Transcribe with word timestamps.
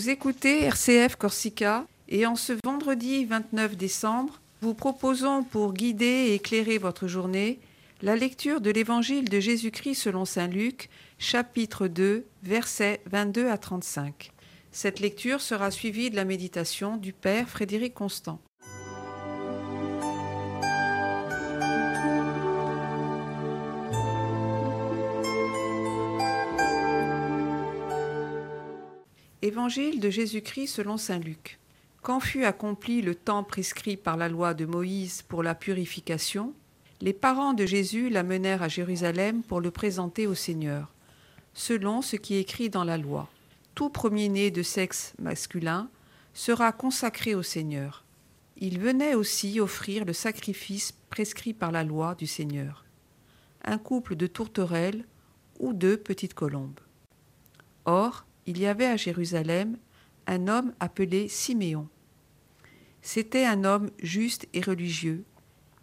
Vous 0.00 0.08
écoutez 0.08 0.62
RCF 0.62 1.16
Corsica 1.16 1.86
et 2.08 2.24
en 2.24 2.34
ce 2.34 2.54
vendredi 2.64 3.26
29 3.26 3.76
décembre, 3.76 4.40
vous 4.62 4.72
proposons 4.72 5.42
pour 5.42 5.74
guider 5.74 6.06
et 6.06 6.34
éclairer 6.36 6.78
votre 6.78 7.06
journée 7.06 7.60
la 8.00 8.16
lecture 8.16 8.62
de 8.62 8.70
l'Évangile 8.70 9.28
de 9.28 9.38
Jésus-Christ 9.40 9.96
selon 9.96 10.24
Saint 10.24 10.46
Luc, 10.46 10.88
chapitre 11.18 11.86
2, 11.86 12.24
versets 12.42 13.02
22 13.10 13.48
à 13.48 13.58
35. 13.58 14.32
Cette 14.72 15.00
lecture 15.00 15.42
sera 15.42 15.70
suivie 15.70 16.08
de 16.08 16.16
la 16.16 16.24
méditation 16.24 16.96
du 16.96 17.12
Père 17.12 17.50
Frédéric 17.50 17.92
Constant. 17.92 18.40
Évangile 29.60 30.00
de 30.00 30.08
Jésus-Christ 30.08 30.68
selon 30.68 30.96
Saint 30.96 31.18
Luc. 31.18 31.58
Quand 32.00 32.18
fut 32.18 32.44
accompli 32.44 33.02
le 33.02 33.14
temps 33.14 33.44
prescrit 33.44 33.98
par 33.98 34.16
la 34.16 34.30
loi 34.30 34.54
de 34.54 34.64
Moïse 34.64 35.20
pour 35.20 35.42
la 35.42 35.54
purification, 35.54 36.54
les 37.02 37.12
parents 37.12 37.52
de 37.52 37.66
Jésus 37.66 38.08
l'amenèrent 38.08 38.62
à 38.62 38.68
Jérusalem 38.68 39.42
pour 39.42 39.60
le 39.60 39.70
présenter 39.70 40.26
au 40.26 40.34
Seigneur, 40.34 40.94
selon 41.52 42.00
ce 42.00 42.16
qui 42.16 42.36
est 42.36 42.40
écrit 42.40 42.70
dans 42.70 42.84
la 42.84 42.96
loi. 42.96 43.28
Tout 43.74 43.90
premier-né 43.90 44.50
de 44.50 44.62
sexe 44.62 45.12
masculin 45.18 45.90
sera 46.32 46.72
consacré 46.72 47.34
au 47.34 47.42
Seigneur. 47.42 48.06
Il 48.56 48.80
venait 48.80 49.14
aussi 49.14 49.60
offrir 49.60 50.06
le 50.06 50.14
sacrifice 50.14 50.94
prescrit 51.10 51.52
par 51.52 51.70
la 51.70 51.84
loi 51.84 52.14
du 52.14 52.26
Seigneur, 52.26 52.86
un 53.62 53.76
couple 53.76 54.16
de 54.16 54.26
tourterelles 54.26 55.04
ou 55.58 55.74
deux 55.74 55.98
petites 55.98 56.32
colombes. 56.32 56.80
Or, 57.84 58.24
il 58.46 58.58
y 58.58 58.66
avait 58.66 58.86
à 58.86 58.96
Jérusalem 58.96 59.76
un 60.26 60.48
homme 60.48 60.72
appelé 60.80 61.28
Siméon. 61.28 61.88
C'était 63.02 63.46
un 63.46 63.64
homme 63.64 63.90
juste 64.02 64.46
et 64.52 64.60
religieux 64.60 65.24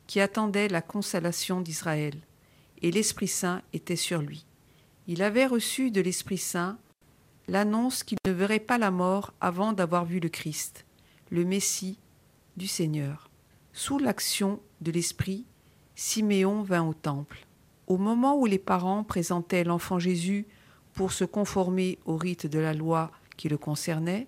qui 0.06 0.20
attendait 0.20 0.68
la 0.68 0.82
consolation 0.82 1.62
d'Israël, 1.62 2.16
et 2.82 2.92
l'Esprit 2.92 3.28
Saint 3.28 3.62
était 3.74 3.96
sur 3.96 4.22
lui. 4.22 4.46
Il 5.08 5.22
avait 5.22 5.46
reçu 5.46 5.92
de 5.92 6.02
l'Esprit 6.02 6.38
Saint 6.38 6.78
l'annonce 7.48 8.04
qu'il 8.04 8.18
ne 8.26 8.32
verrait 8.32 8.60
pas 8.60 8.78
la 8.78 8.92
mort 8.92 9.34
avant 9.42 9.74
d'avoir 9.74 10.06
vu 10.06 10.20
le 10.20 10.30
Christ, 10.30 10.86
le 11.30 11.46
Messie 11.46 11.98
du 12.58 12.68
Seigneur. 12.68 13.30
Sous 13.74 14.00
l'action 14.00 14.60
de 14.82 14.92
l'Esprit, 14.92 15.46
Siméon 15.96 16.62
vint 16.62 16.84
au 16.84 16.94
temple. 16.94 17.46
Au 17.88 17.98
moment 17.98 18.38
où 18.38 18.46
les 18.46 18.60
parents 18.60 19.04
présentaient 19.04 19.64
l'enfant 19.64 19.98
Jésus 19.98 20.46
pour 20.98 21.12
se 21.12 21.24
conformer 21.24 22.00
au 22.06 22.18
rite 22.18 22.48
de 22.48 22.58
la 22.58 22.74
loi 22.74 23.12
qui 23.38 23.50
le 23.50 23.58
concernait, 23.60 24.28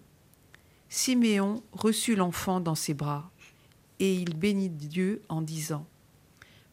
Siméon 0.88 1.64
reçut 1.72 2.16
l'enfant 2.16 2.60
dans 2.60 2.76
ses 2.76 2.94
bras, 2.94 3.32
et 4.00 4.14
il 4.14 4.38
bénit 4.38 4.70
Dieu 4.70 5.24
en 5.30 5.42
disant 5.42 5.88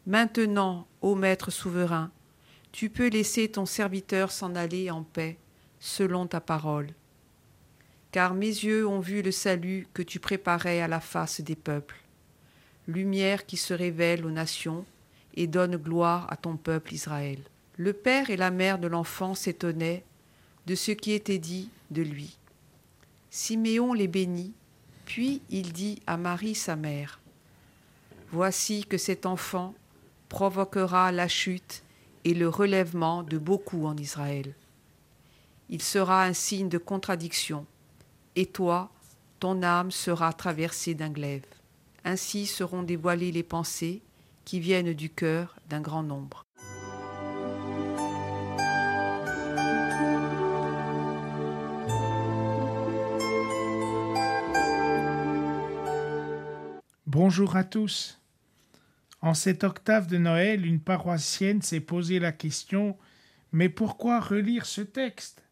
Maintenant, 0.06 0.86
ô 1.00 1.14
Maître 1.14 1.50
souverain, 1.50 2.12
tu 2.72 2.90
peux 2.90 3.08
laisser 3.08 3.48
ton 3.48 3.64
serviteur 3.64 4.30
s'en 4.30 4.54
aller 4.54 4.90
en 4.90 5.02
paix, 5.02 5.38
selon 5.80 6.26
ta 6.26 6.42
parole. 6.42 6.90
Car 8.12 8.34
mes 8.34 8.46
yeux 8.46 8.86
ont 8.86 9.00
vu 9.00 9.22
le 9.22 9.32
salut 9.32 9.88
que 9.94 10.02
tu 10.02 10.20
préparais 10.20 10.82
à 10.82 10.88
la 10.88 11.00
face 11.00 11.40
des 11.40 11.56
peuples, 11.56 12.02
lumière 12.86 13.46
qui 13.46 13.56
se 13.56 13.72
révèle 13.72 14.26
aux 14.26 14.30
nations 14.30 14.84
et 15.34 15.46
donne 15.46 15.76
gloire 15.76 16.26
à 16.30 16.36
ton 16.36 16.58
peuple 16.58 16.92
Israël. 16.92 17.38
Le 17.76 17.92
père 17.92 18.30
et 18.30 18.36
la 18.36 18.50
mère 18.50 18.78
de 18.78 18.86
l'enfant 18.86 19.34
s'étonnaient 19.34 20.04
de 20.66 20.74
ce 20.74 20.92
qui 20.92 21.12
était 21.12 21.38
dit 21.38 21.68
de 21.90 22.02
lui. 22.02 22.38
Siméon 23.30 23.92
les 23.92 24.08
bénit, 24.08 24.54
puis 25.04 25.42
il 25.50 25.72
dit 25.72 26.00
à 26.06 26.16
Marie 26.16 26.54
sa 26.54 26.74
mère, 26.74 27.20
Voici 28.32 28.84
que 28.84 28.98
cet 28.98 29.26
enfant 29.26 29.74
provoquera 30.28 31.12
la 31.12 31.28
chute 31.28 31.82
et 32.24 32.34
le 32.34 32.48
relèvement 32.48 33.22
de 33.22 33.38
beaucoup 33.38 33.86
en 33.86 33.96
Israël. 33.96 34.54
Il 35.68 35.82
sera 35.82 36.24
un 36.24 36.32
signe 36.32 36.68
de 36.68 36.78
contradiction, 36.78 37.66
et 38.36 38.46
toi, 38.46 38.90
ton 39.38 39.62
âme 39.62 39.90
sera 39.90 40.32
traversée 40.32 40.94
d'un 40.94 41.10
glaive. 41.10 41.44
Ainsi 42.04 42.46
seront 42.46 42.82
dévoilées 42.82 43.32
les 43.32 43.42
pensées 43.42 44.00
qui 44.44 44.60
viennent 44.60 44.94
du 44.94 45.10
cœur 45.10 45.56
d'un 45.68 45.80
grand 45.80 46.02
nombre. 46.02 46.45
Bonjour 57.18 57.56
à 57.56 57.64
tous. 57.64 58.20
En 59.22 59.32
cette 59.32 59.64
octave 59.64 60.06
de 60.06 60.18
Noël, 60.18 60.66
une 60.66 60.80
paroissienne 60.80 61.62
s'est 61.62 61.80
posé 61.80 62.18
la 62.18 62.30
question 62.30 62.98
Mais 63.52 63.70
pourquoi 63.70 64.20
relire 64.20 64.66
ce 64.66 64.82
texte? 64.82 65.42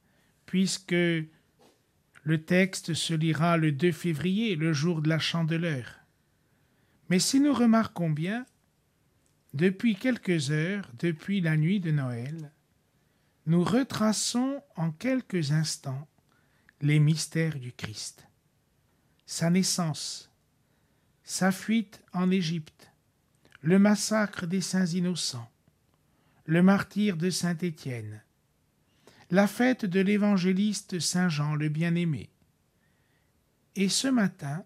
Puisque 0.44 0.90
le 0.92 2.44
texte 2.44 2.92
se 2.92 3.14
lira 3.14 3.56
le 3.56 3.72
2 3.72 3.92
février, 3.92 4.56
le 4.56 4.74
jour 4.74 5.00
de 5.00 5.08
la 5.08 5.18
chandeleur. 5.18 6.00
Mais 7.08 7.18
si 7.18 7.40
nous 7.40 7.54
remarquons 7.54 8.10
bien, 8.10 8.44
depuis 9.54 9.96
quelques 9.96 10.50
heures, 10.50 10.90
depuis 10.98 11.40
la 11.40 11.56
nuit 11.56 11.80
de 11.80 11.92
Noël, 11.92 12.52
nous 13.46 13.64
retraçons 13.64 14.60
en 14.76 14.90
quelques 14.90 15.50
instants 15.50 16.06
les 16.82 16.98
mystères 16.98 17.58
du 17.58 17.72
Christ. 17.72 18.28
Sa 19.24 19.48
naissance, 19.48 20.30
sa 21.24 21.50
fuite 21.50 22.02
en 22.12 22.30
Égypte, 22.30 22.90
le 23.62 23.78
massacre 23.78 24.46
des 24.46 24.60
saints 24.60 24.86
innocents, 24.86 25.50
le 26.44 26.62
martyr 26.62 27.16
de 27.16 27.30
Saint 27.30 27.56
Étienne, 27.56 28.22
la 29.30 29.46
fête 29.46 29.86
de 29.86 30.00
l'évangéliste 30.00 31.00
Saint 31.00 31.30
Jean 31.30 31.54
le 31.54 31.70
bien-aimé. 31.70 32.28
Et 33.74 33.88
ce 33.88 34.06
matin, 34.06 34.64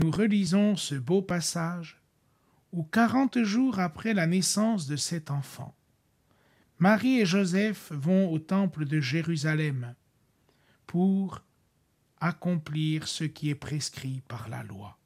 nous 0.00 0.10
relisons 0.10 0.76
ce 0.76 0.94
beau 0.94 1.20
passage 1.20 2.00
où, 2.72 2.82
quarante 2.82 3.42
jours 3.42 3.80
après 3.80 4.14
la 4.14 4.26
naissance 4.26 4.86
de 4.86 4.96
cet 4.96 5.30
enfant, 5.30 5.76
Marie 6.78 7.20
et 7.20 7.26
Joseph 7.26 7.92
vont 7.92 8.32
au 8.32 8.38
temple 8.38 8.86
de 8.86 8.98
Jérusalem 9.00 9.94
pour 10.86 11.42
accomplir 12.18 13.06
ce 13.06 13.24
qui 13.24 13.50
est 13.50 13.54
prescrit 13.54 14.22
par 14.26 14.48
la 14.48 14.62
loi. 14.62 14.99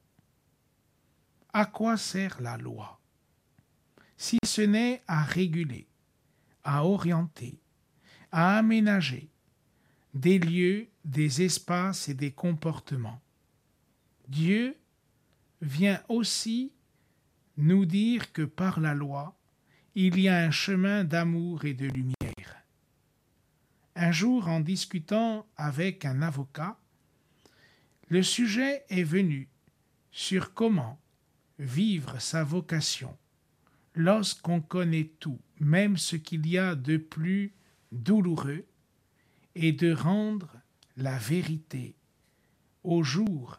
À 1.57 1.65
quoi 1.65 1.95
sert 1.95 2.41
la 2.41 2.57
loi? 2.57 2.99
Si 4.17 4.39
ce 4.43 4.59
n'est 4.59 5.01
à 5.07 5.23
réguler, 5.23 5.87
à 6.65 6.83
orienter, 6.83 7.61
à 8.29 8.57
aménager 8.57 9.29
des 10.13 10.37
lieux, 10.37 10.89
des 11.05 11.43
espaces 11.43 12.09
et 12.09 12.13
des 12.13 12.31
comportements. 12.31 13.21
Dieu 14.27 14.75
vient 15.61 16.03
aussi 16.09 16.73
nous 17.55 17.85
dire 17.85 18.33
que 18.33 18.41
par 18.41 18.81
la 18.81 18.93
loi, 18.93 19.33
il 19.95 20.19
y 20.19 20.27
a 20.27 20.39
un 20.39 20.51
chemin 20.51 21.05
d'amour 21.05 21.63
et 21.63 21.73
de 21.73 21.87
lumière. 21.87 22.65
Un 23.95 24.11
jour, 24.11 24.49
en 24.49 24.59
discutant 24.59 25.47
avec 25.55 26.03
un 26.03 26.21
avocat, 26.21 26.77
le 28.09 28.23
sujet 28.23 28.83
est 28.89 29.03
venu 29.03 29.47
sur 30.11 30.53
comment 30.53 30.99
vivre 31.59 32.19
sa 32.19 32.43
vocation, 32.43 33.17
lorsqu'on 33.93 34.61
connaît 34.61 35.11
tout, 35.19 35.39
même 35.59 35.97
ce 35.97 36.15
qu'il 36.15 36.47
y 36.47 36.57
a 36.57 36.75
de 36.75 36.97
plus 36.97 37.53
douloureux, 37.91 38.65
et 39.55 39.71
de 39.71 39.93
rendre 39.93 40.49
la 40.97 41.17
vérité 41.17 41.95
au 42.83 43.03
jour 43.03 43.57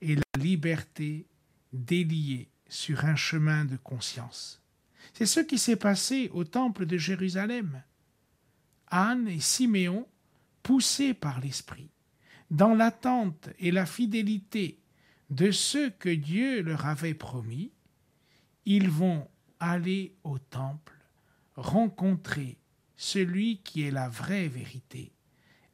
et 0.00 0.16
la 0.16 0.22
liberté 0.38 1.26
déliées 1.72 2.48
sur 2.68 3.04
un 3.04 3.16
chemin 3.16 3.64
de 3.64 3.76
conscience. 3.76 4.62
C'est 5.12 5.26
ce 5.26 5.40
qui 5.40 5.58
s'est 5.58 5.76
passé 5.76 6.30
au 6.32 6.44
temple 6.44 6.86
de 6.86 6.96
Jérusalem. 6.96 7.82
Anne 8.88 9.28
et 9.28 9.40
Siméon, 9.40 10.08
poussés 10.62 11.14
par 11.14 11.40
l'Esprit, 11.40 11.90
dans 12.50 12.74
l'attente 12.74 13.50
et 13.58 13.70
la 13.70 13.86
fidélité 13.86 14.78
de 15.34 15.50
ce 15.50 15.88
que 15.88 16.10
Dieu 16.10 16.62
leur 16.62 16.86
avait 16.86 17.12
promis, 17.12 17.72
ils 18.66 18.88
vont 18.88 19.28
aller 19.58 20.14
au 20.22 20.38
temple, 20.38 20.94
rencontrer 21.56 22.56
celui 22.94 23.60
qui 23.62 23.82
est 23.82 23.90
la 23.90 24.08
vraie 24.08 24.46
vérité, 24.46 25.12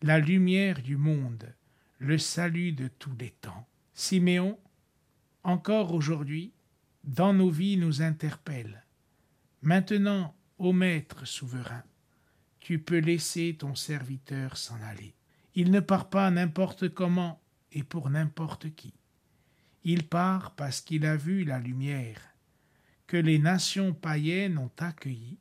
la 0.00 0.18
lumière 0.18 0.80
du 0.80 0.96
monde, 0.96 1.54
le 1.98 2.16
salut 2.16 2.72
de 2.72 2.88
tous 2.88 3.14
les 3.18 3.32
temps. 3.32 3.68
Siméon, 3.92 4.58
encore 5.42 5.92
aujourd'hui, 5.92 6.54
dans 7.04 7.34
nos 7.34 7.50
vies 7.50 7.76
nous 7.76 8.00
interpelle. 8.00 8.86
Maintenant, 9.60 10.34
ô 10.56 10.72
Maître 10.72 11.26
souverain, 11.26 11.84
tu 12.60 12.78
peux 12.78 13.00
laisser 13.00 13.56
ton 13.58 13.74
serviteur 13.74 14.56
s'en 14.56 14.80
aller. 14.80 15.14
Il 15.54 15.70
ne 15.70 15.80
part 15.80 16.08
pas 16.08 16.30
n'importe 16.30 16.88
comment 16.94 17.42
et 17.72 17.82
pour 17.82 18.08
n'importe 18.08 18.74
qui. 18.74 18.94
Il 19.84 20.06
part 20.06 20.52
parce 20.52 20.80
qu'il 20.80 21.06
a 21.06 21.16
vu 21.16 21.44
la 21.44 21.58
lumière 21.58 22.20
que 23.06 23.16
les 23.16 23.38
nations 23.38 23.92
païennes 23.92 24.58
ont 24.58 24.70
accueillie 24.78 25.38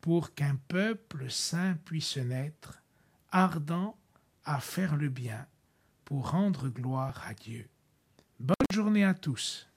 pour 0.00 0.34
qu'un 0.34 0.56
peuple 0.68 1.30
saint 1.30 1.76
puisse 1.84 2.16
naître, 2.16 2.80
ardent 3.32 3.96
à 4.44 4.60
faire 4.60 4.96
le 4.96 5.08
bien 5.08 5.46
pour 6.04 6.30
rendre 6.30 6.68
gloire 6.68 7.24
à 7.26 7.34
Dieu. 7.34 7.68
Bonne 8.38 8.54
journée 8.72 9.04
à 9.04 9.14
tous. 9.14 9.68